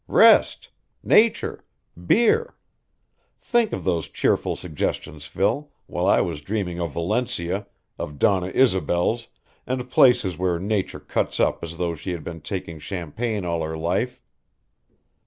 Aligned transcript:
Rest! 0.07 0.69
Nature! 1.03 1.63
Beer! 2.07 2.55
Think 3.37 3.71
of 3.71 3.83
those 3.83 4.09
cheerful 4.09 4.55
suggestions, 4.55 5.25
Phil, 5.27 5.71
while 5.85 6.07
I 6.07 6.21
was 6.21 6.41
dreaming 6.41 6.79
of 6.81 6.93
Valencia, 6.93 7.67
of 7.99 8.17
Donna 8.17 8.47
Isobels, 8.47 9.27
and 9.67 9.91
places 9.91 10.39
where 10.39 10.57
Nature 10.57 11.01
cuts 11.01 11.39
up 11.39 11.63
as 11.63 11.77
though 11.77 11.93
she 11.93 12.13
had 12.13 12.23
been 12.23 12.41
taking 12.41 12.79
champagne 12.79 13.45
all 13.45 13.61
her 13.61 13.77
life. 13.77 14.23